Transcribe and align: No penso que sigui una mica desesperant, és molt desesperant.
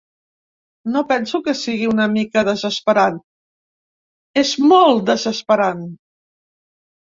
No 0.95 1.03
penso 1.11 1.39
que 1.47 1.53
sigui 1.59 1.89
una 1.89 2.07
mica 2.13 2.43
desesperant, 2.49 3.21
és 4.45 4.57
molt 4.75 5.07
desesperant. 5.13 5.87